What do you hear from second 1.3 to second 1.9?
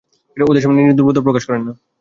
কোরেন না।